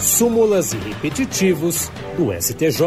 súmulas 0.00 0.72
e 0.72 0.76
repetitivos 0.76 1.90
do 2.16 2.32
STJ. 2.32 2.80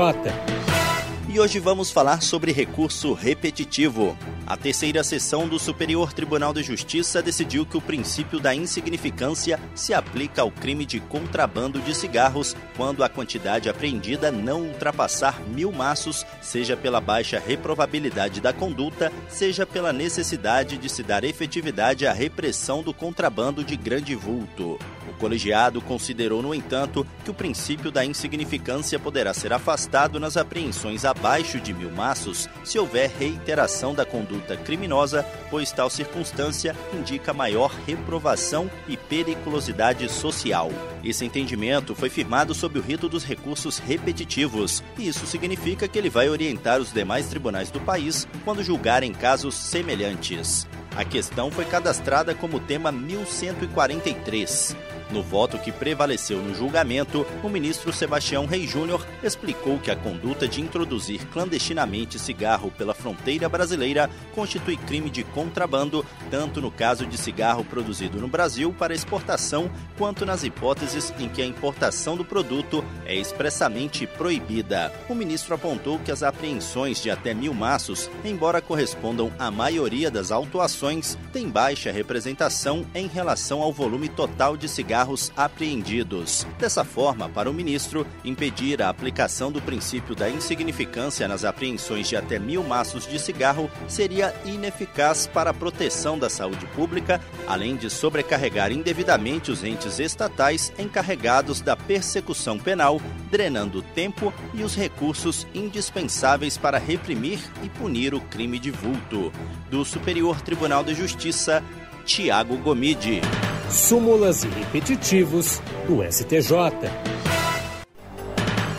E 1.30 1.40
hoje 1.40 1.60
vamos 1.60 1.92
falar 1.92 2.22
sobre 2.22 2.52
recurso 2.52 3.14
repetitivo. 3.14 4.18
A 4.46 4.58
terceira 4.58 5.06
sessão 5.06 5.48
do 5.48 5.58
Superior 5.58 6.12
Tribunal 6.12 6.54
de 6.54 6.62
Justiça 6.62 7.22
decidiu 7.22 7.66
que 7.66 7.78
o 7.78 7.82
princípio 7.82 8.42
da 8.42 8.54
insignificância 8.54 9.58
se 9.74 9.94
aplica 9.94 10.42
ao 10.42 10.52
crime 10.52 10.86
de 10.86 11.00
contrabando 11.00 11.80
de 11.80 11.96
cigarros 11.96 12.54
quando 12.76 13.06
a 13.06 13.10
quantidade 13.10 13.70
apreendida 13.70 14.34
não 14.34 14.64
ultrapassar 14.64 15.40
mil 15.48 15.72
maços, 15.72 16.26
seja 16.42 16.76
pela 16.76 17.00
baixa 17.00 17.40
reprovabilidade 17.40 18.42
da 18.42 18.52
conduta, 18.52 19.14
seja 19.30 19.66
pela 19.66 19.94
necessidade 19.94 20.78
de 20.78 20.90
se 20.90 21.04
dar 21.04 21.24
efetividade 21.24 22.06
à 22.06 22.12
repressão 22.12 22.84
do 22.84 22.94
contrabando 22.94 23.64
de 23.64 23.78
grande 23.78 24.14
vulto. 24.14 24.78
O 25.08 25.14
colegiado 25.20 25.82
considerou, 25.82 26.42
no 26.42 26.54
entanto, 26.54 27.08
que 27.24 27.32
o 27.32 27.34
princípio 27.34 27.92
da 27.92 28.04
insignificância 28.04 29.00
poderá 29.00 29.34
ser 29.34 29.54
afastado 29.54 30.20
nas 30.20 30.36
apreensões 30.36 31.06
abaixo 31.06 31.62
de 31.62 31.74
mil 31.74 31.92
maços 31.92 32.50
se 32.64 32.78
houver 32.78 33.10
reiteração 33.10 33.94
da 33.94 34.06
conduta 34.06 34.33
criminosa, 34.64 35.26
pois 35.50 35.72
tal 35.72 35.90
circunstância 35.90 36.76
indica 36.94 37.34
maior 37.34 37.72
reprovação 37.86 38.70
e 38.88 38.96
periculosidade 38.96 40.10
social. 40.12 40.72
Esse 41.04 41.26
entendimento 41.26 41.96
foi 41.96 42.10
firmado 42.10 42.54
sob 42.54 42.80
o 42.80 42.82
rito 42.82 43.10
dos 43.10 43.24
recursos 43.24 43.78
repetitivos, 43.78 44.84
e 44.98 45.08
isso 45.08 45.26
significa 45.26 45.88
que 45.88 45.98
ele 45.98 46.10
vai 46.10 46.30
orientar 46.30 46.80
os 46.80 46.92
demais 46.92 47.28
tribunais 47.28 47.70
do 47.70 47.80
país 47.80 48.28
quando 48.46 48.64
julgarem 48.64 49.12
casos 49.12 49.56
semelhantes. 49.56 50.68
A 50.96 51.04
questão 51.04 51.50
foi 51.50 51.66
cadastrada 51.66 52.36
como 52.36 52.60
tema 52.60 52.92
1143. 52.92 54.76
No 55.12 55.22
voto 55.22 55.60
que 55.60 55.72
prevaleceu 55.72 56.40
no 56.40 56.56
julgamento, 56.56 57.26
o 57.44 57.50
ministro 57.50 57.94
Sebastião 57.94 58.46
Rei 58.46 58.66
Júnior 58.66 59.06
explicou 59.22 59.78
que 59.78 59.92
a 59.92 59.96
conduta 59.96 60.48
de 60.48 60.62
introduzir 60.62 61.26
clandestinamente 61.28 62.18
cigarro 62.18 62.72
pela 62.72 62.94
fronteira 62.94 63.48
brasileira 63.48 64.10
constitui 64.34 64.78
crime 64.78 65.10
de 65.10 65.24
contrabando, 65.24 66.06
tanto 66.32 66.62
no 66.62 66.72
caso 66.72 67.06
de 67.06 67.18
cigarro 67.18 67.64
produzido 67.64 68.20
no 68.20 68.28
Brasil 68.28 68.74
para 68.74 68.94
exportação, 68.94 69.70
quanto 69.98 70.26
nas 70.26 70.44
hipóteses 70.44 71.14
em 71.20 71.30
que 71.30 71.42
a 71.42 71.46
importação 71.46 72.16
do 72.16 72.26
produto 72.26 72.84
é 73.06 73.16
expressamente 73.16 74.08
proibida. 74.08 74.92
O 75.10 75.16
ministro 75.16 75.54
apontou 75.54 76.00
que 76.00 76.12
as 76.12 76.24
apreensões 76.24 77.02
de 77.02 77.12
até 77.12 77.34
mil 77.34 77.54
maços, 77.54 78.10
embora 78.24 78.62
correspondam 78.62 79.32
à 79.38 79.52
maioria 79.52 80.10
das 80.10 80.32
autuações, 80.32 81.18
têm 81.32 81.50
baixa 81.50 81.92
representação 81.92 82.86
em 82.96 83.08
relação 83.08 83.62
ao 83.62 83.72
volume 83.72 84.10
total 84.10 84.58
de 84.58 84.68
cigarro 84.68 84.93
carros 84.94 85.34
apreendidos. 85.36 86.46
Dessa 86.60 86.84
forma, 86.84 87.28
para 87.28 87.50
o 87.50 87.54
ministro, 87.54 88.06
impedir 88.24 88.80
a 88.80 88.90
aplicação 88.90 89.52
do 89.52 89.60
princípio 89.60 90.14
da 90.14 90.30
insignificância 90.30 91.28
nas 91.28 91.44
apreensões 91.44 92.08
de 92.08 92.16
até 92.16 92.38
mil 92.38 92.64
maços 92.64 93.08
de 93.08 93.18
cigarro 93.18 93.72
seria 93.88 94.36
ineficaz 94.46 95.26
para 95.26 95.50
a 95.50 95.54
proteção 95.54 96.20
da 96.20 96.30
saúde 96.30 96.68
pública, 96.76 97.20
além 97.48 97.76
de 97.76 97.90
sobrecarregar 97.90 98.72
indevidamente 98.72 99.50
os 99.50 99.64
entes 99.64 99.98
estatais 99.98 100.72
encarregados 100.78 101.60
da 101.60 101.76
persecução 101.76 102.60
penal, 102.60 103.02
drenando 103.32 103.80
o 103.80 103.82
tempo 103.82 104.32
e 104.54 104.62
os 104.62 104.76
recursos 104.76 105.48
indispensáveis 105.56 106.56
para 106.56 106.78
reprimir 106.78 107.40
e 107.64 107.70
punir 107.70 108.14
o 108.14 108.22
crime 108.22 108.60
de 108.60 108.70
vulto. 108.70 109.32
Do 109.72 109.84
Superior 109.84 110.40
Tribunal 110.42 110.84
de 110.84 110.94
Justiça, 110.94 111.64
Tiago 112.06 112.58
Gomide 112.58 113.22
súmulas 113.70 114.44
e 114.44 114.48
repetitivos 114.48 115.62
do 115.88 116.04
STJ. 116.04 116.90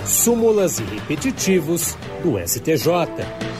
Súmulas 0.04 0.78
e 0.78 0.84
repetitivos 0.84 1.96
do 2.22 2.38
STJ. 2.38 3.53